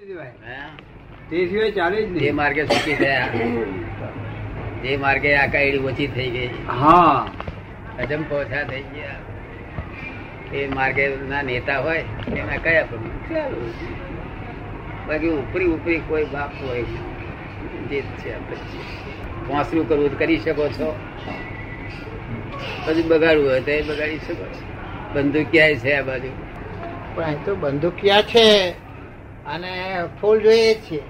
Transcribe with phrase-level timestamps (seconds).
[0.00, 0.68] હા?
[1.30, 3.28] તે સિવાય ચાલે જ જે નહીં માર્ગે સુખી થયા.
[4.82, 5.46] જે માર્ગે આ
[5.84, 6.50] ઓછી થઈ ગઈ.
[6.68, 7.28] હા.
[7.98, 9.14] અજમ પહોંચા થઈ ગયા.
[10.56, 12.04] એ માર્ગે ના નેતા હોય
[12.36, 13.44] એના કયા પ્રમાણે?
[15.08, 16.82] બાકી ઉપરી ઉપરી કોઈ બાપ હોય.
[17.90, 18.34] જે છે
[19.88, 20.98] કરવું કરી શકો છો.
[22.86, 24.62] પછી બગાડવું હોય તો એ બગાડી શકો છો.
[25.14, 26.28] બંદૂક ક્યાંય છે આ બાજુ?
[27.14, 27.54] પણ અહીં તો
[28.00, 28.74] ક્યાં છે?
[29.46, 31.02] અને ફૂલ જોઈએ છીએ.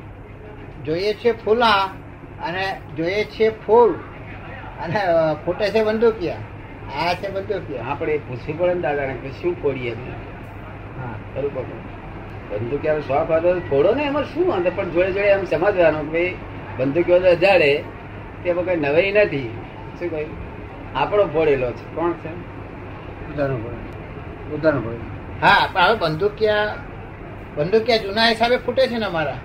[0.85, 1.89] જોઈએ છીએ ફૂલા
[2.43, 3.95] અને જોઈએ છીએ ફૂલ.
[4.81, 4.99] અને
[5.45, 6.37] ફૂટે છે બંદૂકિયા.
[6.97, 7.91] આ છે બંદૂકિયા.
[7.91, 9.95] આપણે પૂછી પડે ને દાદાને કે શું ખોડીએ
[10.99, 11.15] હા.
[11.35, 11.77] ખરું પકડો.
[12.51, 14.71] બંદૂક યાર શોખ હતો થોડો ને એમાં શું વાંધો?
[14.77, 16.37] પણ જોડે જોડે એમ સમજવાનું કે ભાઈ
[16.79, 17.85] બંદૂક તો અજાડે
[18.45, 19.51] તેમાં કઈ નવાઈ નથી.
[19.99, 20.29] શું કહ્યું?
[20.95, 21.95] આપણો ફોડેલો છે.
[21.95, 22.29] કોણ છે?
[23.33, 24.01] ઉદાહરણ પડે
[24.51, 24.99] પોતાનો પડે
[25.43, 26.90] હા પણ હવે બંદૂકિયા
[27.61, 29.39] બંદૂકિયા જૂના હિસાબે ફૂટે છે ને અમારા?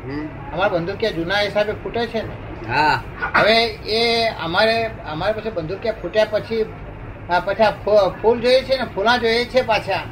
[0.53, 2.35] અમારા બંદૂકિયા જૂના હિસાબે ફૂટે છે ને?
[2.73, 3.01] હા.
[3.35, 3.55] હવે
[3.99, 4.77] એ અમારે
[5.13, 6.65] અમારે પછી બંદૂકિયા ફૂટ્યા પછી
[7.45, 7.71] પછી
[8.21, 10.03] ફૂલ જોઈએ છે ને ફૂલા જોઈએ છે પાછા.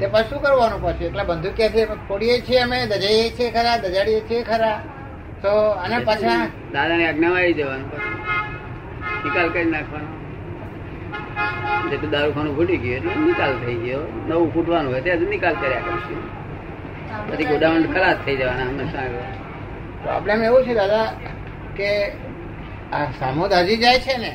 [0.00, 1.04] તે પછી શું કરવાનું પછી?
[1.04, 1.24] એટલા
[1.68, 4.76] છે ફોડીએ છીએ અમે દજાઈએ છીએ ખરા દજાડીએ છીએ ખરા.
[5.42, 7.06] તો અને પાછા દાદાની
[7.52, 8.12] જવાનું પછી.
[9.24, 10.10] નિકાલ કરી નાખવાનો.
[11.90, 14.00] જેટલું દારૂખાનું ફૂટી ગયું એટલે નિકાલ થઈ ગયો.
[14.28, 16.41] નવું ફૂટવાનું હોય ત્યાં નિકાલ કર્યા કરશું.
[17.28, 19.06] પછી ગોડાઉન ખલાસ થઈ જવાના હંમેશા
[20.02, 21.06] પ્રોબ્લેમ એવું છે દાદા
[21.76, 21.90] કે
[22.92, 24.32] આ સામોદાજી જાય છે ને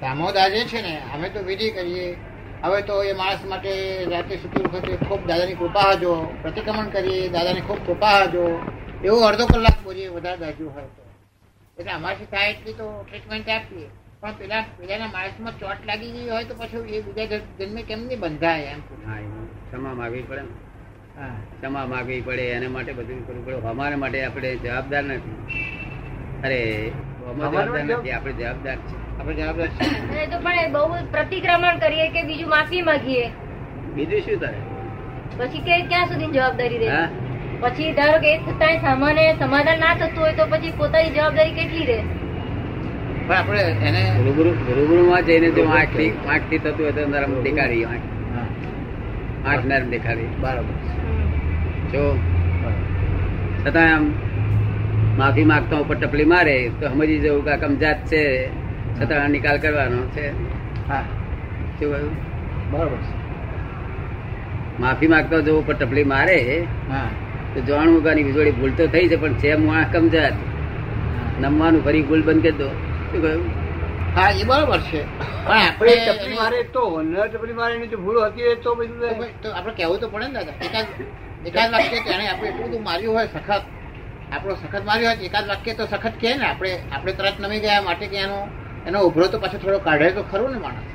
[0.00, 2.16] સામોદાજે છે ને અમે તો વિધિ કરીએ.
[2.62, 3.72] હવે તો એ માણસ માટે
[4.10, 6.12] રાતે સુતી વખતે ખૂબ દાદાની કૃપા હજો
[6.42, 8.44] પ્રતિક્રમણ કરીએ દાદાની ખૂબ કૃપા હજો.
[9.04, 11.02] એવું અડધો કલાક બોલીએ વધારે દાજ્યું હોય તો.
[11.78, 13.88] એટલે અમારી થાય એટલી તો ટ્રીટમેન્ટ આપીએ.
[14.20, 18.20] પણ પેલા પેલાના માણસમાં ચોટ લાગી ગઈ હોય તો પછી એ બીજા જન્મે કેમ નહીં
[18.20, 18.80] બંધાય એમ.
[19.66, 20.42] ક્ષમા માગવી પડે
[21.14, 23.68] ક્ષમા માગવી પડે એના માટે બધું કરવું પડે.
[23.68, 25.36] અમારા માટે આપણે જવાબદાર નથી.
[26.44, 26.60] અરે
[27.38, 28.94] જવાબદાર નથી આપણે જવાબદાર છે.
[29.18, 33.30] આપણે જવાબદાર છે તો પણ બહુ પ્રતિક્રમણ કરીએ કે બીજું માફી માંગીએ?
[33.94, 34.60] બીજું શું થાય?
[35.38, 37.08] પછી કે ક્યાં સુધી જવાબદારી રહે?
[37.60, 41.84] પછી ધારો કે એ છતાંય સામાન્ય સમાધાન ના થતું હોય તો પછી પોતાની જવાબદારી કેટલી
[41.84, 41.98] રહે?
[43.28, 48.06] પણ આપણે એને રૂબરૂ રૂબરૂમાં જઈને જો આંખથી આંખથી થતું હોય તો નરમ દેખાડી આંખ.
[48.34, 48.46] હા.
[49.50, 50.28] આંખ નરમ દેખાડી.
[50.40, 50.74] બરાબર.
[51.94, 52.04] જો
[53.64, 54.04] છતાં આમ
[55.18, 58.22] માફી માગતા ઉપર ટપલી મારે તો સમજી જવું કે કમજાત છે
[58.98, 60.26] છતાં નિકાલ કરવાનો છે.
[60.88, 61.04] હા.
[61.78, 61.90] શું
[62.72, 62.98] બરાબર
[64.78, 66.38] માફી માંગતા જો ઉપર ટપલી મારે
[66.90, 67.08] હા.
[67.54, 70.34] તો જાણવું કે વીજળી ભૂલ તો થઈ છે પણ છે માણસ કમજાત
[71.40, 72.68] નમવાનું ફરી ભૂલ બંધ કરી દો.
[73.10, 73.44] શું કહ્યું?
[74.16, 75.00] હા એ બરાબર છે.
[75.46, 79.02] પણ આપણે ટપલી મારે તો ન ટપલી મારે જો ભૂલ હતી તો બધું
[79.54, 80.54] આપણે કહેવું તો પડે ને દાદા.
[81.46, 83.62] એકાદ વાક્ય તેને આપણે એટલું બધું માર્યું હોય સખત
[84.32, 87.82] આપણો સખત માર્યો હોય એકાદ વાક્ય તો સખત કહે ને આપણે આપણે તરત નમી ગયા
[87.82, 88.38] માટે કે એનો
[88.86, 90.90] એનો ઉભરો તો પાછો થોડો કાઢે તો ખરું ને માણસ.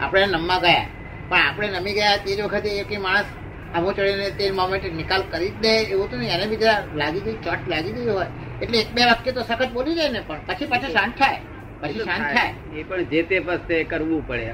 [0.00, 0.86] આપણે નમવા ગયા.
[1.28, 3.28] પણ આપણે નમી ગયા તે જ વખતે એક માણસ
[3.74, 7.20] આમો ચડીને તે મોમેન્ટ નિકાલ કરી જ દે એવું તો નહીં એને બી જરા લાગી
[7.20, 8.28] ગઈ ચોટ લાગી ગઈ હોય.
[8.60, 11.40] એટલે એક બે વાક્ય તો સખત બોલી જાય ને પણ પછી પાછા શાંત થાય
[11.80, 12.52] પછી શાંત થાય.
[12.76, 14.52] એ પણ જે તે પસ્તે કરવું પડે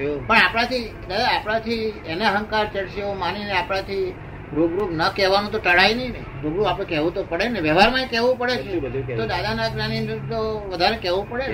[0.00, 4.14] પણ આપણાથી દાદા આપણાથી એને અહંકાર ચડશે એવું માનીને આપણાથી
[4.54, 6.18] રૂબરૂ ન કહેવાનું તો ટળાય નહીં ને.
[6.42, 7.60] રૂબરૂ આપણે કહેવું તો પડે ને.
[7.60, 10.38] વ્યવહારમાં કહેવું પડે છે તો દાદાના જ્ઞાની તો
[10.70, 11.44] વધારે કહેવું પડે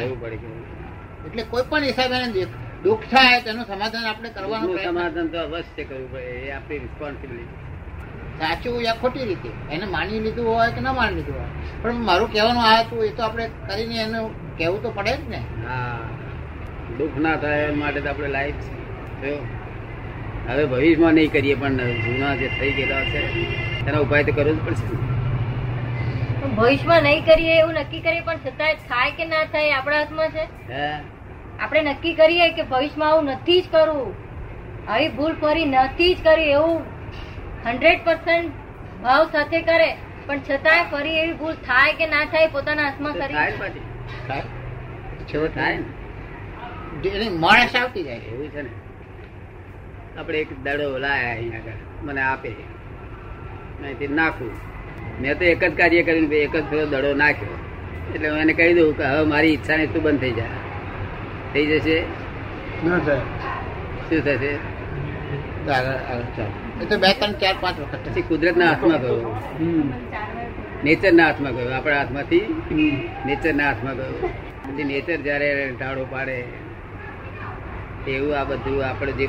[1.27, 5.85] એટલે કોઈ પણ હિસાબે એને દુઃખ- દુઃખ થાય તેનું સમાધાન આપણે કરવાનું સમાધાન તો અવશ્ય
[5.85, 6.23] કરવું પડે.
[6.23, 7.65] એ આપણી રિસ્પોન્સિબિલિટી
[8.39, 9.49] સાચું યા ખોટી રીતે.
[9.71, 11.49] એને માની લીધું હોય કે ન માની લીધું હોય.
[11.83, 15.37] પણ મારું કહેવાનું આ હતું એ તો આપણે કરીને એનું કહેવું તો પડે જ ને.
[15.37, 15.99] હા.
[16.99, 18.69] દુઃખ ના થાય માટે તો આપણે લાઈફ
[19.23, 19.33] છે
[20.49, 23.23] હવે ભવિષ્યમાં નહીં કરીએ પણ જૂના જે થઈ ગયેલા છે
[23.89, 24.87] એના ઉપાય તો કરવો જ પડશે
[26.57, 30.45] ભવિષ્યમાં નહીં કરીએ એવું નક્કી કરીએ પણ છતાં થાય કે ના થાય આપણા હાથમાં છે?
[31.59, 34.15] આપણે નક્કી કરીએ કે ભવિષ્યમાં આવું નથી જ કરવું.
[34.89, 36.81] આવી ભૂલ ફરી નથી જ કરી એવું
[37.67, 38.01] હંડ્રેડ
[39.03, 39.91] ભાવ સાથે કરે.
[40.27, 43.53] પણ છતાંય ફરી એવી ભૂલ થાય કે ના થાય પોતાના હાથમાં કરી થાય
[44.29, 44.43] થાય?
[45.57, 45.79] થાય
[47.05, 48.73] એની માણસ આવતી જાય એવું છે ને?
[50.19, 52.51] આપણે એક દડો લાયા અહીંયા આગળ મને આપે.
[53.83, 54.53] અહીંથી નાખું.
[55.21, 57.59] મેં તો એક જ કાર્ય કર્યું એક જ થોડો દડો નાખ્યો.
[58.15, 60.59] એટલે હું એને કહી દઉં કે હવે મારી ઈચ્છા ને તું બંધ થઈ જાય
[61.53, 61.99] થઈ જશે?
[62.83, 64.53] શું થશે.
[66.81, 69.33] એ તો બે ત્રણ ચાર પાંચ વખત પછી કુદરતના હાથમાં ગયો.
[70.85, 72.45] નેચરના હાથમાં ગયો આપણા હાથમાંથી.
[73.27, 74.31] નેચરના હાથમાં ગયો.
[74.67, 76.37] પછી નેચર જયારે ઢાળો પાડે
[78.09, 79.27] એવું આ બધું આપણે જે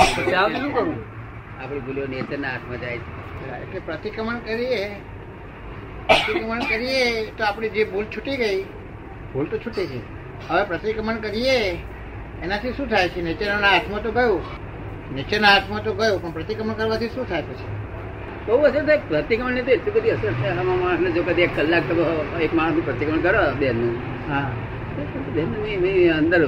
[1.62, 3.62] આપણી ભૂલો નેચરના હાથમાં જાય છે.
[3.62, 4.90] એટલે પ્રતિક્રમણ કરીએ.
[6.08, 8.64] પ્રતિક્રમણ કરીએ તો આપણી જે ભૂલ છૂટી ગઈ
[9.34, 10.00] ભૂલ તો છૂટી છે
[10.50, 11.58] હવે પ્રતિક્રમણ કરીએ
[12.44, 13.22] એનાથી શું થાય છે?
[13.22, 14.42] નેચરના હાથમાં તો ગયું.
[15.16, 17.68] નેચરના હાથમાં તો ગયું પણ પ્રતિક્રમણ કરવાથી શું થાય પછી?
[18.48, 19.02] બહુ અસર થાય.
[19.10, 20.52] પ્રતિક્રમણ તો એટલી બધી અસર થાય.
[20.52, 23.96] આમાં માણસને જો કદી એક કલાક તો એક માણસનું પ્રતિક્રમણ કરો બેનનું.
[24.32, 24.52] હા.
[25.34, 26.48] બેન અંદર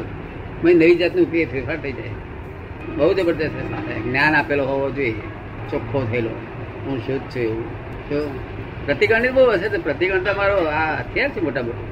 [0.64, 2.16] નવી જાતનું પે ફેરફાર થઈ જાય.
[2.98, 3.56] બહુ જબરદસ્ત
[4.06, 5.24] જ્ઞાન આપેલો હોવો જોઈએ.
[5.72, 6.32] ચોખ્ખો થયેલો.
[6.86, 7.64] હું શુદ્ધ છું એવું.
[8.10, 8.18] તો
[8.86, 11.88] પ્રતિકંડ બહુ હશે તો પ્રતિકંડ તમારો આ હથિયાર છે મોટા મોટું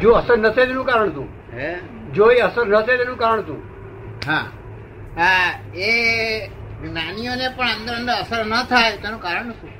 [0.00, 1.70] જો અસર નશે તેનું કારણ તું હે?
[2.14, 3.60] જો એ અસર નશે તેનું કારણ તું
[4.26, 4.44] હા.
[5.16, 6.48] હા એ
[6.82, 9.72] જ્ઞાનીઓને પણ અંદર અંદર અસર ન થાય તેનું કારણ શું?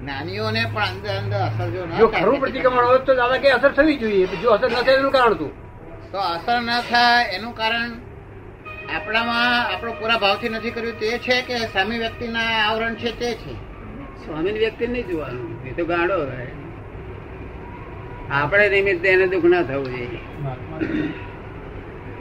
[0.00, 3.70] જ્ઞાનીઓને પણ અંદર અંદર અસર જો ન જો ખરું પ્રતિક્રમણ હોય તો દાદા કે અસર
[3.72, 4.26] થવી જોઈએ.
[4.42, 5.52] જો અસર નથી એનું કારણ શું?
[6.12, 7.92] તો અસર ન થાય એનું કારણ
[8.96, 10.98] આપણામાં આપણો પૂરા ભાવથી નથી કર્યું.
[10.98, 13.54] તે છે કે સ્વામી વ્યક્તિના આવરણ છે તે છે.
[14.24, 15.66] સ્વામી વ્યક્તિ નહીં જોવાનું.
[15.66, 16.46] એ તો ગાંડો રહે
[18.30, 20.20] આપણે નિમિત્તે એને દુઃખ ના થવું જોઈએ.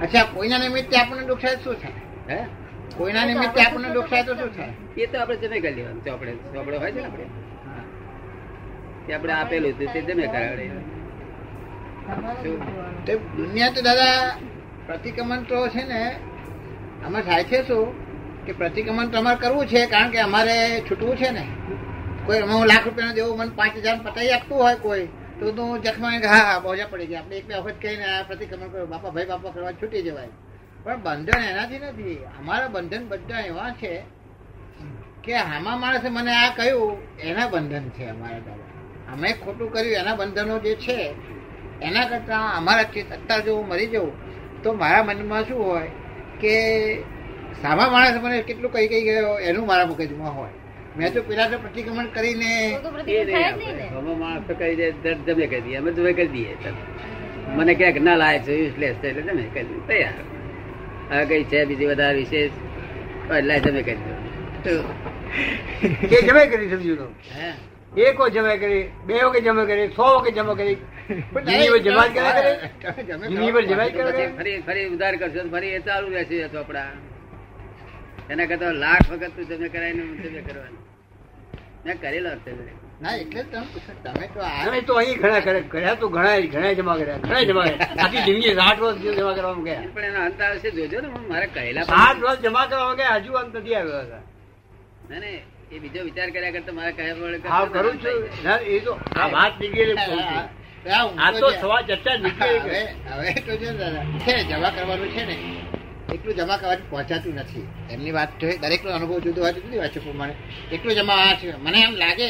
[0.02, 2.02] અચ્છા કોઈના નિમિત્તે આપણને દુઃખ થાય શું થાય?
[2.30, 2.40] હે?
[2.98, 4.74] કોઈના નિમિત્તે આપણને દુઃખ થાય તો શું થાય?
[4.98, 6.04] એ તો આપણે જમે કરી લેવાનું?
[6.06, 7.26] ચોપડે ચોપડે હોય છે ને આપણે?
[9.08, 10.66] તે આપણે આપેલું હતું તે જમે કરાવડે
[13.06, 14.38] તે દુનિયા તો દાદા,
[14.86, 16.16] પ્રતિક્રમણ તો છે ને
[17.06, 18.12] અમે થાય છે શું?
[18.46, 21.46] કે પ્રતિક્રમણ તો અમારે કરવું છે, કારણ કે અમારે છૂટવું છે ને.
[22.26, 25.06] કોઈ હું લાખ રૂપિયાનો દેવું મને પાંચ હજાર પતાવી આપતું હોય કોઈ,
[25.40, 27.20] તો તું જખમાં હા હા, બોજા પડી ગયા.
[27.20, 30.28] આપણે એક બે વખત કહીને આ પ્રતિક્રમણ કરો બાપા, ભાઈ, બાપા કરવા છૂટી જવાય.
[30.84, 32.18] પણ બંધન એનાથી નથી.
[32.40, 34.04] અમારા બંધન બધા એવા છે
[35.24, 38.70] કે આમાં માણસે મને આ કહ્યું, એના બંધન છે અમારા દાદા.
[39.14, 41.16] અમે ખોટું કર્યું, એના બંધનો જે છે
[41.88, 42.86] એના કરતાં અમારા
[43.18, 44.14] અત્યારે જો હું મરી જાઉં
[44.64, 45.92] તો મારા મનમાં શું હોય
[46.42, 46.54] કે
[47.62, 50.54] સામા માણસ મને કેટલું કહી કહી ગયો એનું મારા મગજમાં હોય.
[50.98, 52.52] મેં તો પેલા તો પ્રતિક્રમણ કરીને
[54.22, 56.54] માણસ તો કહી દે તરત જમે કરી દઈએ અમે તમે કરી દઈએ.
[57.58, 60.18] મને ક્યાંક ના લાયક છે યુઝલેસ છે એટલે તમે કરી દઈએ તૈયાર.
[61.12, 62.54] હવે કઈ છે બીજી વધારે વિશેષ.
[63.40, 64.00] એટલે જમે કરી
[64.66, 64.74] દો.
[66.10, 67.08] કે જમે કરી સમજ્યું તો?
[67.36, 67.50] હે?
[67.98, 70.78] એક વાર જમા કરી બે વખત જમા કરી સો વખત જમા કરી.
[74.68, 76.92] ફરી ઉધાર કરશો ફરી એ ચાલુ રહેશે ચોપડા.
[78.30, 80.82] એના કરતા લાખ વખત તું જમે કરાવીને હું જમે કરવાનું.
[81.86, 82.30] મેં કરેલો
[83.02, 83.94] ના એટલે તમે પૂછો.
[84.04, 87.66] તમે તો આ અમે તો અહીં ઘણા કર્યા તો ઘણા ઘણા જમા કર્યા ઘણા જમા
[87.68, 87.94] કર્યા.
[88.04, 89.88] આખી જિંદગી સાઠ વર્ષ જમા કરવામાં ગયા.
[89.96, 93.32] પણ એનો અંત આવશે જોજો ને હું મારે કહેલા સાત વર્ષ જમા કરવામાં ગયા હજુ
[93.42, 94.24] અંત નથી આવ્યો હતા
[95.10, 95.32] ના ને
[95.74, 98.18] એ બીજો વિચાર કર્યા કરતા મારે કહ્યા વડે હા કરું છું.
[98.46, 100.20] ના એ તો આ વાત નીકળેલી કહું
[101.24, 102.16] આ તો સવા ચર્ચા
[103.12, 103.30] હવે
[104.26, 105.36] છે જમા કરવાનું છે ને
[106.14, 107.66] એટલું જમા કરવાથી પહોંચાતું નથી.
[107.94, 110.36] એમની વાત છે દરેકનો અનુભવ જુદો હોય જુદી વાત છે પ્રમાણે
[110.72, 111.48] એટલું જમા છે.
[111.66, 112.30] મને એમ લાગે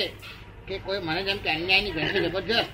[0.68, 2.70] કે કોઈ મને જેમ કે અન્યાયની ગણતરી જબરજસ્ત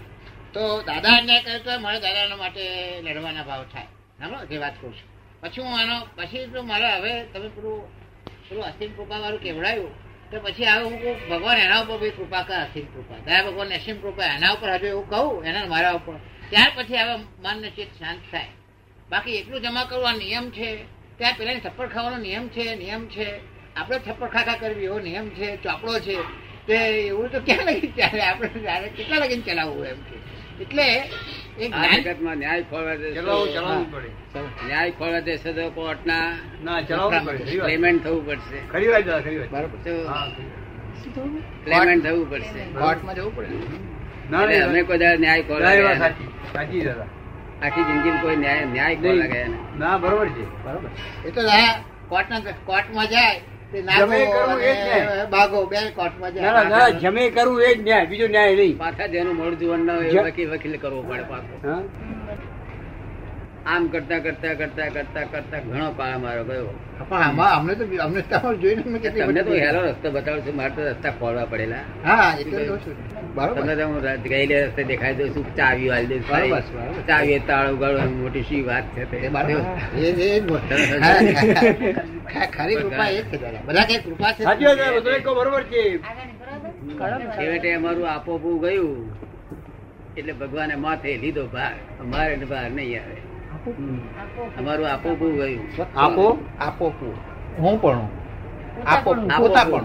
[0.53, 2.63] તો દાદા અન્યાય કરે તો મારે દાદાના માટે
[3.05, 3.89] લડવાના ભાવ થાય.
[4.19, 5.07] બરાબર જે વાત કરું છું.
[5.41, 7.79] પછી હું આનો પછી તો મારે હવે તમે પેલું
[8.47, 9.93] પેલું અસીમ કૃપા વાળું કેવડાયું
[10.31, 13.15] તો પછી હવે હું ભગવાન એના ઉપર બી કૃપા કર અસીમ કૃપા.
[13.25, 14.25] દયા ભગવાન અસીમ કૃપા.
[14.25, 16.13] એના ઉપર હજુ એવું કહું, એના મારા ઉપર.
[16.49, 18.45] ત્યાર પછી હવે મન ને ચિત્ત શાંત થાય.
[19.09, 20.83] બાકી એટલું જમા કરવું નિયમ છે,
[21.17, 23.39] ત્યાં પેલાની થપ્પડ ખાવાનો નિયમ છે નિયમ છે.
[23.75, 26.47] આપણે થપ્પડ ખાખા કરવી, એવો નિયમ છે, ચોપડો છે.
[26.67, 28.47] તે એવું તો ક્યાં લગી ત્યારે આપણે
[28.89, 30.36] કેટલા લગીને ચલાવવું એમ છે.
[30.61, 31.09] એટલે
[31.69, 34.09] ન્યાય ચલાવવું પડે.
[34.67, 36.31] ન્યાય ખોળવા દેશે તો કોર્ટના
[36.63, 37.67] ના ચલાવવું પડે ખરી વાત.
[37.67, 38.57] ક્લેમેન્ટ થવું પડશે.
[38.71, 39.49] ખરી વાત દાદા, ખરી વાત.
[39.49, 41.65] બરાબર તો હા, ખરી વાત.
[41.65, 42.65] ક્લેમેન્ટ થવું પડશે.
[42.79, 44.61] કોર્ટમાં જવું પડે.
[44.61, 45.41] અમે કોઈ ન્યાય.
[46.53, 46.81] સાચી.
[46.81, 47.05] દાદા.
[47.61, 49.47] આખી જિંદગી કોઈ ન્યાય ન્યાય ગયા.
[49.47, 49.79] નથી.
[49.79, 49.97] ના.
[49.97, 50.63] બરોબર છે.
[50.63, 50.89] બરાબર.
[51.25, 53.41] એ તો આ કોર્ટના કોર્ટમાં જાય
[57.01, 58.05] જમે કરવું એ જ ન્યાય.
[58.05, 58.77] બીજો ન્યાય નહીં.
[58.77, 61.55] પાછા જેનું મોડું જોવાનું ના હોય વકીલ વકીલ કરવો પડે પાછો?
[63.71, 66.71] આમ કરતા કરતા કરતા કરતા કરતા ઘણો પાળા મારો ગયો.
[67.55, 68.21] અમને તો અમને
[68.61, 68.99] જોઈને તમને
[69.47, 71.83] તો હેલો હેરો રસ્તો બતાવું છું મારે તો રસ્તા ખોલવા પડેલા.
[72.07, 72.95] હા એટલે જ કહું છું.
[73.35, 73.55] બરાબર.
[73.59, 74.25] તમને તો હું રાત
[74.67, 76.21] રસ્તે દેખાઈ દઉં છું ચાવી વાળી દઉં.
[77.11, 79.03] ચાવી તાળું ગાળું મોટી શી વાત છે
[82.55, 84.41] ખરી કૃપા એ છે બધા કઈ કૃપા છે?
[84.47, 85.83] સાચી વાત બધું કહો બરોબર છે.
[87.37, 88.97] છેવટે અમારું આપોપું ગયું.
[90.17, 91.73] એટલે ભગવાને માથે લીધો ભાર.
[92.01, 93.17] અમારે ભાર નહીં આવે.
[93.69, 94.51] આપો?
[94.57, 95.59] અમારું ગયું.
[95.99, 96.45] આપો?
[96.59, 96.89] આપો?
[96.89, 97.15] પુ.
[97.59, 97.99] હું પણ.
[98.85, 99.13] આપો.
[99.13, 99.83] પોતા પણ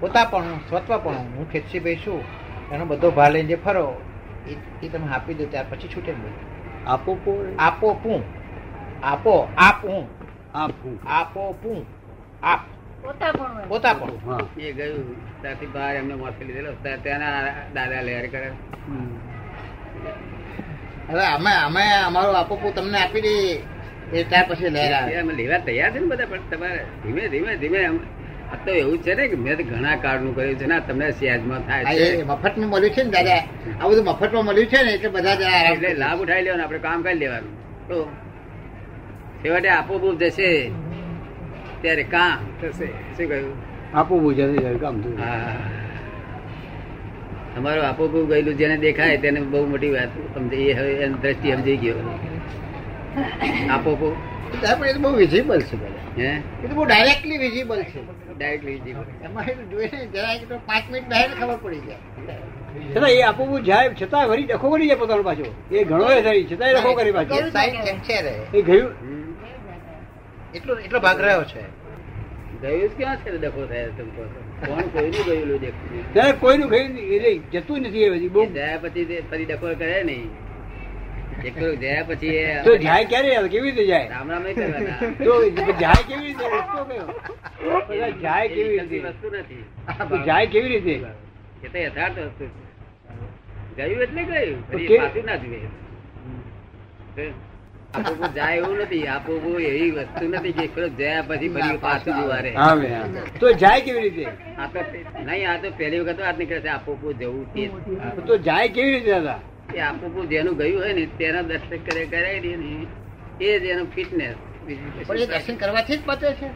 [0.00, 0.42] પોતા પણ.
[0.68, 2.24] સ્વત્વ પણ હું ખેતસીભાઈ છું.
[2.72, 4.00] એનો બધો ભાર લઈને જે ફરો
[4.82, 6.30] એ તમે આપી દો ત્યાર પછી છૂટે ને
[6.86, 8.20] આપો પૂ આપો પૂ
[9.02, 9.86] આપો આપ.
[9.86, 10.08] હું
[10.54, 11.08] આપું.
[11.08, 11.74] આપો પૂ
[12.42, 12.60] આપ.
[13.02, 14.08] પોતા પણ પોતા પણ
[14.60, 15.16] એ ગયું.
[15.42, 16.72] ત્યાંથી બહાર એમને મોસે લીધેલો.
[16.82, 17.42] ત્યાં- ત્યાંના
[17.74, 18.52] દાદા લહેર કરે.
[21.08, 23.62] હવે અમે અમે અમારું આપોપું તમને આપી દઈએ.
[24.12, 27.84] એ ત્યાર પછી લહેર અમે લેવા તૈયાર છે ને બધા પણ તમારે ધીમે ધીમે ધીમે
[27.84, 27.98] આમ-
[28.52, 31.66] આ તો એવું છે ને કે મેં ઘણા કાર્ડનું કર્યું છે ને આ તમને સહેજમાં
[31.66, 32.22] થાય મફત છે.
[32.24, 33.42] મફતમાં મળ્યું છે ને દાદા.
[33.80, 35.32] આ બધું મફતમાં મળ્યું છે ને એટલે બધા
[35.72, 37.88] એટલે લાભ ઉઠાવી લેવાનો આપણે કામ કરી લેવાનું.
[37.88, 38.12] તો
[39.44, 40.70] છેવટે આપોપૂપ જશે.
[41.80, 42.86] ત્યારે કામ થશે.
[42.86, 43.56] શું કહ્યું?
[43.94, 45.56] આપો પૂછે જશે કામ થયું હા.
[47.58, 50.56] તમારું આપોપૂપ ગયેલું જેને દેખાય તેને બહુ મોટી વાત સમજે.
[50.56, 52.18] એ હવે એની દ્રષ્ટિ સમજી ગયો.
[53.70, 54.16] આપોપો.
[54.64, 55.76] સાહેબ, પણ એ તો બહુ વિઝિબલ છે
[56.22, 56.42] હે?
[56.64, 58.00] એ તો બહુ ડાયરેક્ટલી વિઝિબલ છે.
[58.38, 58.72] ડાયરેક્ટલી
[59.24, 62.96] એમાં એ જોઈને જરા એક તો પાંચ મિનિટ બહાર ખબર પડી જાય.
[62.96, 65.54] છતાં એ આપવું જાય છતાં વળી ડખો કરી જાય પોતાનો પાછો.
[65.72, 67.34] એ ઘણો એ થઈ છતાં ડખો કરી પાછો.
[68.54, 68.62] એ.
[68.62, 68.90] ગયું.
[70.54, 71.62] એટલો એટલો ભાગ રહ્યો છે.
[72.62, 75.60] ગયું ક્યાં છે ડખો થાય તમે કોઈનું ગયેલું
[77.52, 78.42] જતું નથી એ બહુ.
[78.58, 80.28] જયા પછી ફરી ડખો કરે નહીં
[81.48, 82.32] એકલો જયા પછી
[82.64, 83.30] તો જાય ક્યારે?
[83.36, 83.48] આવે?
[83.48, 84.08] કેવી રીતે જાય?
[84.10, 86.44] રામ રામ નહીં કરવાના તો જાય કેવી રીતે?
[86.54, 88.98] રસ્તો કયો જાય કેવી રીતે?
[89.08, 89.64] વસ્તુ નથી.
[90.26, 90.94] જાય કેવી રીતે?
[91.64, 92.44] એ તો યથાર્થ વસ્તુ
[93.76, 94.58] ગયું એટલે ગયું
[95.02, 95.60] પાછું ના જુએ.
[97.94, 102.50] આપોપો જાય એવું નથી આપોપો એવી વસ્તુ નથી કે જયા પછી ફરી પાછું જોવા રહે
[102.54, 103.06] હા બે, હા.
[103.40, 104.24] તો જાય કેવી રીતે?
[104.58, 104.80] આ તો
[105.26, 107.62] નહીં આ તો પહેલી વખત વાત નીકળે છે આપોપો જવું તે
[108.26, 109.38] તો જાય કેવી રીતે દાદા?
[109.70, 109.80] એ
[110.28, 112.70] જેનું ગયું હોય ને તેના દર્શન કરે કરાય ને
[113.42, 114.36] એ જ એનું ફિટનેસ
[115.06, 116.48] પણ એ દર્શન કરવાથી જ પતે છે?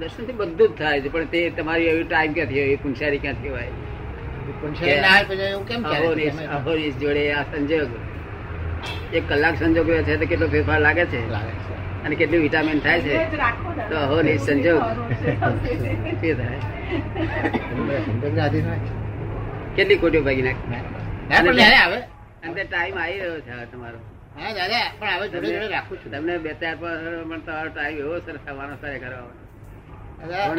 [0.00, 3.70] દર્શનથી બધું જ થાય છે પણ તે તમારી એવી ટાઈમ ક્યાંથી હોય પુંસારી ક્યાંથી હોય?
[4.60, 5.18] પુનસારી ના
[5.64, 5.82] કેમ
[7.00, 7.90] જોડે આ સંજોગ.
[9.12, 11.20] એક કલાક સંજોગ છે તો કેટલો ફેરફાર લાગે છે?
[12.04, 13.14] અને કેટલું વિટામિન થાય છે?
[13.90, 14.82] તો અહોરીશ સંજોગ.
[16.20, 16.58] તે થાય.
[19.76, 20.60] કેટલી ખોટી ભાગી નાખ?
[20.70, 20.82] ના.
[21.42, 21.98] પણ ત્યારે આવે
[22.42, 23.98] અને ટાઈમ આવી રહ્યો છે તમારો.
[24.36, 26.10] હા દાદા પણ હવે જોડે જોડે રાખું છું.
[26.12, 28.98] તમને બે ચાર પણ તમારો ટાઈમ એવો સરસ થવાનો સરે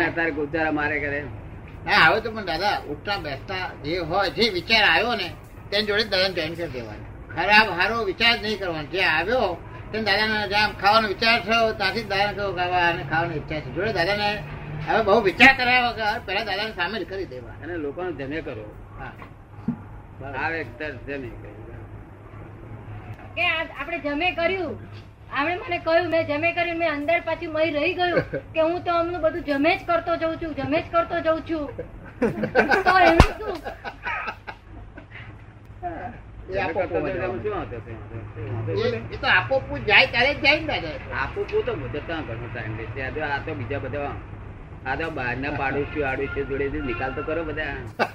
[0.07, 1.19] અત્યારે ગુજારા મારે કરે?
[1.88, 5.27] હા હવે તો પણ દાદા ઉઠતા બેસતા જે હોય જે વિચાર આવ્યો ને
[5.71, 7.08] તેની જોડે દાદા જોઈન કરી દેવાનો.
[7.36, 8.83] ખરાબ હારો વિચાર નહીં કરવાનો.
[8.83, 9.57] જે આવ્યો
[9.91, 13.65] તેને દાદાને જ્યાં ખાવાનો વિચાર થયો ત્યાંથી દાદાને કહ્યું કે આને ખાવાનો વિચાર છે.
[13.65, 14.43] જોડે દાદાને
[14.88, 17.51] હવે બહુ વિચાર કર્યા વગર પેલા દાદાને સામેલ કરી દેવા.
[17.63, 18.75] અને લોકોને જમે કરો.
[19.00, 19.12] હા.
[20.39, 21.45] આવે કર્યું.
[23.36, 23.48] કે
[23.79, 24.77] આપણે જમે કર્યું.
[25.33, 28.21] આપણે મને કહ્યું મેં જમે કર્યું મેં અંદર પાછું મય રહી ગયું
[28.53, 31.67] કે હું તો અમનું બધું જમે જ કરતો જઉં છું જમે જ કરતો જઉં છું.
[32.83, 33.57] તો એનું શું?
[46.86, 47.65] નિકાલ તો કરો બધા.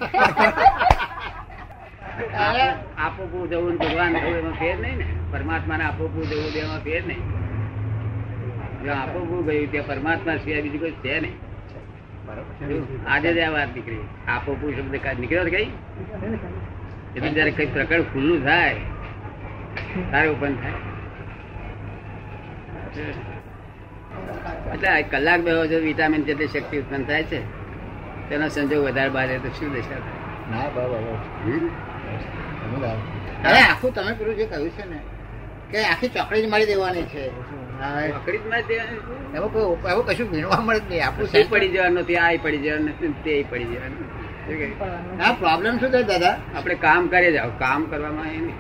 [2.99, 5.07] આપો પૂ જવું ને ભગવાન એમાં ફેર નહીં ને.
[5.33, 7.23] પરમાત્મા ને આપો પૂ જવું એમાં ફેર નહીં.
[8.85, 11.35] જો આપો પૂ ગયું ત્યાં પરમાત્મા સિવાય બીજું કોઈ છે નહીં.
[13.07, 13.99] આજે જ આ વાત નીકળી.
[14.29, 15.71] આપો પૂ શબ્દ નીકળ્યો કઈ
[17.17, 18.77] એટલે જયારે કઈ પ્રકરણ ખુલ્લું થાય
[20.11, 20.81] તારે ઓપન થાય
[24.75, 27.41] એટલે કલાક બે છો વિટામિન જેટલી શક્તિ ઉત્પન્ન થાય છે
[28.29, 30.21] તેનો સંજોગ વધારે બહાર તો શું દશા થાય?
[33.45, 34.99] અરે આખું તમે પેલું જે કહ્યું છે ને
[35.71, 37.23] કે આખી ચોકડી જ મારી દેવાની છે
[38.15, 39.01] ચોકડી જ મારી દેવાની.
[39.37, 42.93] એવું કોઈ એવું કશું વીણવા મળે જ નહીં આપણું પડી જવાનું નથી આ પડી જવાનું
[42.93, 44.05] નથી તે પડી જવાનું?
[45.21, 46.37] હા પ્રોબ્લેમ શું થાય દાદા?
[46.57, 48.57] આપણે કામ કરીએ જાઓ કામ કરવામાં એ નહીં.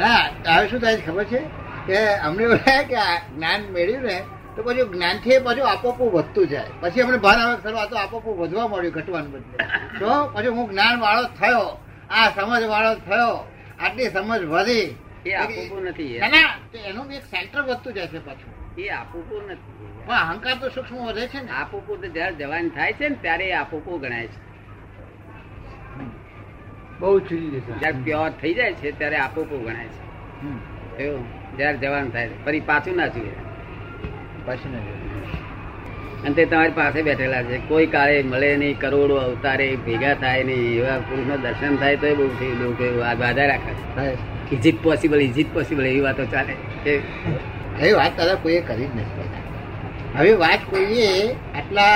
[0.00, 0.22] હા
[0.56, 1.40] હવે શું થાય ખબર છે?
[1.86, 3.02] કે અમને એવું કે
[3.36, 4.18] જ્ઞાન મેળવ્યું ને
[4.56, 6.70] તો પછી જ્ઞાનથી પાછું આપોપો વધતું જાય.
[6.80, 9.56] પછી અમને ભાર આવે ખરો આ તો આપોપો વધવા મળ્યું ઘટવાનું બદલે
[10.00, 11.66] તો પછી હું જ્ઞાન વાળો થયો.
[12.10, 13.34] આ સમજ વાળો થયો.
[13.84, 14.86] આટલી સમજ વધી.
[15.26, 16.16] એ આપોપો નથી
[16.88, 18.55] એનું એક સેન્ટર વધતું જાય છે પાછું.
[18.78, 19.86] એ આપવું નથી.
[20.06, 21.50] પણ અહંકાર તો સૂક્ષ્મ વધે છે ને.
[21.50, 23.54] આપવું તો જયારે જવાન થાય છે ને ત્યારે એ
[23.98, 24.46] ગણાય છે.
[27.00, 31.02] બહુ જયારે પ્યોર થઈ જાય છે ત્યારે આપવું ગણાય છે.
[31.02, 31.24] એવું?
[31.56, 32.44] જયારે જવાનું થાય છે.
[32.44, 33.32] ફરી પાછું ના જોઈએ.
[34.46, 34.96] પાછું ના જોઈએ.
[36.24, 37.58] અને તે તમારી પાસે બેઠેલા છે.
[37.68, 42.28] કોઈ કાળે મળે નહીં કરોડો અવતારે ભેગા થાય નહીં એવા પુરુષ દર્શન થાય તો બહુ
[42.28, 44.36] થઈ લોકો બાધા રાખે.
[44.56, 46.54] Is it possible is it possible એવી વાતો ચાલે
[47.78, 49.26] છે એ વાત દાદા કોઈએ કરી જ નથી
[50.18, 51.86] હવે વાત કોઈએ આટલા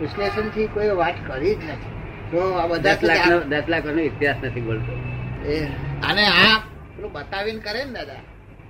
[0.00, 1.98] વિશ્લેષણથી કોઈ વાત કરી જ નથી.
[2.30, 4.92] તો આ બધા દસ લાખ દસ લાખ નો ઇતિહાસ નથી બોલતો.
[5.48, 5.64] એ-
[6.10, 6.58] અને આ
[6.96, 8.14] પેલું બતાવીને કરે ને દાદા.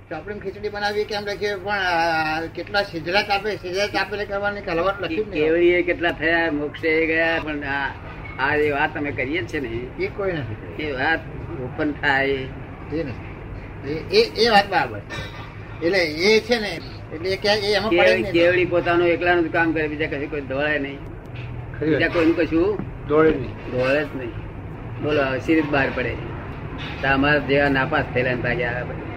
[0.09, 1.79] ચોપડીમાં ખીચડી બનાવી કેમ લખીએ પણ
[2.55, 7.63] કેટલા સિજરાત આપે સિજરાત આપેલે કરવાની કલવટ લખ્યું કેવડીએ કેટલા થયા મોક્ષે ગયા પણ
[8.39, 10.83] આ જે વાત અમે કરીએ છીએ ને એ કોઈ નથી.
[10.83, 11.19] એ વાત
[11.61, 12.25] ઓપન થાય.
[12.25, 13.29] એ નથી.
[13.91, 15.48] એ- એ એ વાત બરાબર છે.
[15.81, 16.71] એટલે એ છે ને
[17.13, 18.33] એટલે એ એમાં પડે કેવડી નહીં.
[18.33, 20.99] કેવડી પોતાનું એકલાનું જ કામ કરે બીજા કશું કોઈ ધોળે નહીં.
[21.75, 22.09] ખરી બીજા.
[22.15, 22.77] કોઈનું કશું
[23.09, 23.53] ધોળે નહીં.
[23.73, 24.33] ધોળે જ નહીં.
[25.03, 26.13] બોલો સીરીત બહાર પડે
[27.01, 29.07] તો અમારા જેવા નાપાસ થયેલા ને ભાગ્યા ગયા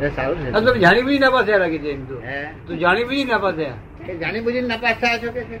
[0.00, 0.50] એ સારું છે.
[0.52, 2.16] તમે જાણી બી ના પાસે લાગે છે એમ તો.
[2.28, 2.40] હે?
[2.66, 3.78] તું જાણી બી ના થયા.
[4.20, 5.58] જાણી બુજીને નપાસ થયા છો કે છે?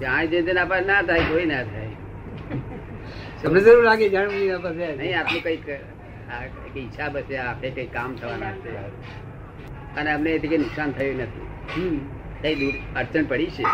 [0.00, 1.92] જ્યાં જે તે નાપાસ ના થાય કોઈ ના થાય.
[3.42, 5.68] તમને જરૂર લાગે જાણી બી ના પાસે નહીં આટલું કંઈક
[6.76, 8.70] ઈચ્છા બસે આપણે કઈ કામ થવાના છે
[9.98, 11.46] અને અમને એથી કઈ નુકસાન થયું નથી.
[12.42, 13.64] કઈ દૂર અડચણ પડી છે?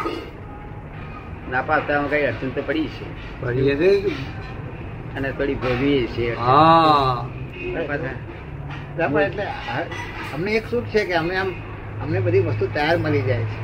[1.51, 3.07] નાપાસ થવામાં કઈ અડચણ તો પડી છે.
[5.17, 6.33] અને થોડી ભોગવીએ છીએ
[9.27, 9.47] એટલે
[10.35, 11.51] અમને એક સુખ છે કે અમે આમ
[12.03, 13.59] અમને બધી વસ્તુ તૈયાર મળી જાય છે.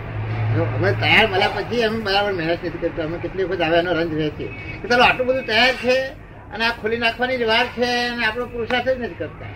[0.77, 3.05] અમે તૈયાર મળ્યા પછી અમે બરાબર મહેનત નથી કરતા.
[3.05, 4.47] અમે કેટલી વખત આવે એનો રંજ રહે છે.
[4.83, 5.97] કે ચાલો આટલું બધું તૈયાર છે
[6.53, 9.47] અને આ ખોલી નાખવાની જ વાર છે અને આપણો પુરુષાર્થ જ નથી કરતા.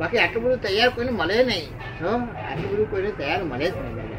[0.00, 1.66] બાકી આટલું બધું તૈયાર કોઈને મળે નહીં.
[2.04, 2.16] હો?
[2.18, 4.10] આટલું બધું કોઈને તૈયાર મળે જ નહીં.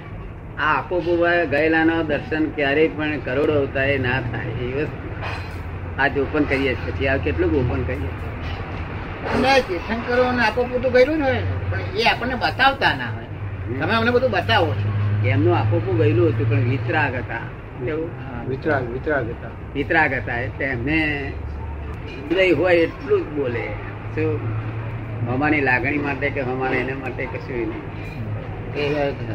[0.59, 5.11] આ આ આપોપુવા ગયેલાનો દર્શન ક્યારેય પણ કરોડો અવતારે ના થાય એ વસ્તુ.
[6.01, 6.91] આજ ઓપન કરીએ છીએ.
[6.91, 8.09] પછી આ કેટલું ઓપન કરીએ
[9.33, 13.25] અને તીર્થંકરો અને આપો પૂતું ગયેલું જ હોય ને પણ એ આપણને બતાવતા ના હોય.
[13.79, 15.27] તમે અમને બધું બતાવો છો.
[15.27, 17.39] એમનું આપોપું ગયેલું હતું પણ વિતરાગ હતા.
[17.85, 18.09] કેવું?
[18.47, 19.49] વિતરાગ વિતરાગ હતા.
[19.75, 21.31] વિતરાગ હતા એટલે એમને
[22.29, 23.67] હૃદય હોય એટલું જ બોલે.
[24.15, 24.39] શું?
[25.27, 27.81] હમાની લાગણી માટે કે હમાને એને માટે કશું નહીં.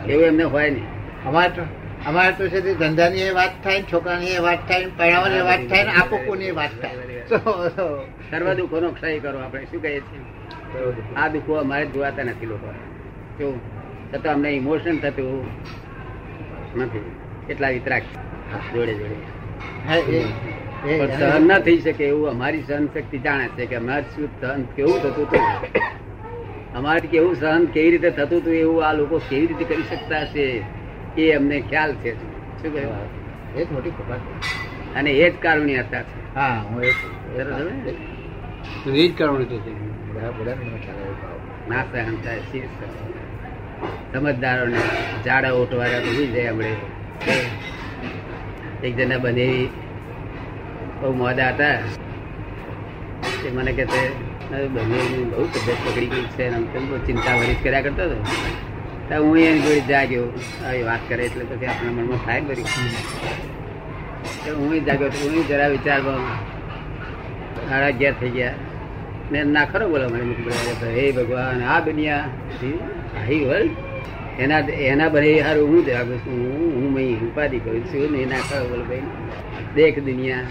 [0.07, 0.85] એવું એમને હોય નહીં.
[1.27, 1.63] અમારે તો
[2.07, 5.61] અમારે તો છે ધંધાની એ વાત થાય ને છોકરાની એ વાત થાય ને પરણાવાની વાત
[5.61, 6.91] થાય ને આપોકોની વાત થાય.
[7.29, 7.69] સર્વ
[8.31, 9.65] સર્વ દુઃખોનો ક્ષય કરો આપણે.
[9.65, 11.15] શું કહીએ છીએ?
[11.17, 12.73] આ દુઃખો અમારે જોવાતા નથી લોકો.
[13.39, 13.61] કેવું
[14.15, 15.47] છતાં અમને ઇમોશન થતું
[16.77, 17.17] નથી.
[17.51, 18.03] એટલા વિતરાક
[18.75, 19.15] જોડે જોડે.
[19.89, 20.25] હા, એ-
[20.83, 24.61] પણ સહન ના થઈ શકે એવું અમારી સહન શક્તિ જાણે છે કે અમારે શું સહન
[24.75, 25.45] કેવું થતું હતું?
[26.75, 30.45] અમારે કેવું સહન કેવી રીતે થતું હતું એવું આ લોકો કેવી રીતે કરી શકતા હશે
[31.19, 32.11] એ અમને ખ્યાલ છે.
[32.59, 33.07] શું કહેવાય
[33.57, 34.21] એ મોટી કૃપા
[34.95, 36.99] અને એ જ કારુણ્યતા છે હા હું એ જ
[37.39, 37.93] કરવાનું છે.
[41.69, 42.43] ના સહન થાય
[44.13, 44.81] સમજદારોને
[45.25, 46.71] જાડા ઓટવાળા ભૂલી જાય આપણે
[48.83, 49.47] એક જણા બને
[51.07, 51.79] બહુ મોડા હતા.
[53.41, 54.03] તે મને કે તે
[54.75, 55.01] બંને
[55.33, 58.19] બહુ તબિયત પકડી ગઈ છે એમ તેમ ચિંતા ભરી કર્યા કરતો હતો.
[59.09, 60.27] તો હું એની જોડે જાગ્યો.
[60.67, 62.69] આવી વાત કરે એટલે પછી આપણા મનમાં થાય બધી
[64.59, 66.23] હું જાગ્યો તો હું જરા વિચારમાં
[67.69, 68.57] સાડા અગિયાર થઈ ગયા.
[69.33, 70.23] ને ના ખરો બોલો મને
[70.97, 72.27] હે ભગવાન, આ દુનિયા
[73.19, 73.75] આહી વર્લ્ડ
[74.43, 76.37] એના એના બને હારું હું જાગું છું.
[76.53, 79.07] હું હું મેં ઉપાધિ કરું છું ને ના ખરો બોલો ભાઈ.
[79.77, 80.47] દેખ દુનિયા.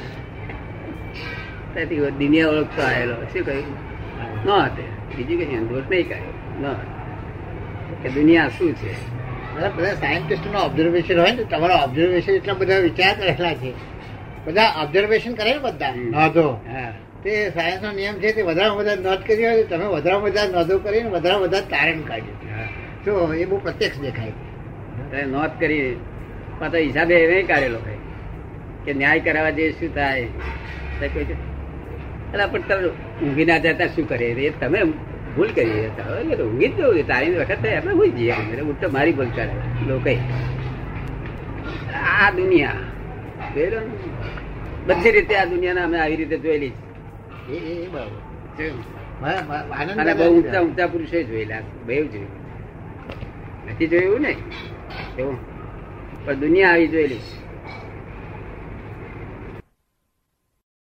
[1.75, 3.63] ત્યાંથી દુનિયા ઓળખતો આવેલો શું કહ્યું?
[4.45, 4.83] ન હતે.
[5.17, 6.21] બીજું કઈ દોષ નહીં કાંઈ
[6.61, 6.73] ન
[8.03, 8.93] કે દુનિયા શું છે?
[9.55, 13.73] બધા બધા સાયન્ટિસ્ટ નો ઓબ્ઝર્વેશન હોય ને તમારા ઓબ્ઝર્વેશન એટલા બધા વિચાર કરેલા છે.
[14.45, 15.95] બધા ઓબ્ઝર્વેશન કરે ને બધા.
[15.95, 16.49] નોંધો.
[16.51, 16.91] હા.
[17.23, 20.77] તે સાયન્સ નો નિયમ છે તે વધારે વધારે નોંધ કરી હોય તમે વધારે વધારે નોંધો
[20.77, 22.39] કરીને વધારે વધારે તારણ કાઢ્યું
[23.05, 25.95] તો એ બહુ પ્રત્યક્ષ દેખાય નોંધ કરી
[26.59, 27.97] પાછો હિસાબે એને કાઢેલો ભાઈ.
[28.85, 30.27] કે ન્યાય કરાવવા જે શું થાય
[32.36, 32.89] કોઈ પણ તમે
[33.24, 34.80] ઊંઘી ના જતા શું કરે એ તમે
[35.36, 38.89] ભૂલ કરી એટલે ઊંઘી જ જવું તારી વખત થાય આપણે હોઈ જઈએ એટલે હું તો
[38.89, 39.50] મારી ભૂલ કરે.
[39.88, 40.10] લોકો
[41.93, 42.84] આ દુનિયા.
[44.88, 46.74] બધી રીતે આ દુનિયાને અમે આવી રીતે જોયેલી
[48.58, 48.71] છે
[50.00, 51.62] અને બહુ ઊંચા ઊંચા પુરુષો જોયેલા.
[51.86, 52.32] બે જોયું.
[53.71, 54.36] નથી જોયું ને?
[55.19, 55.38] એવું.
[56.26, 57.21] પણ દુનિયા આવી જોયેલી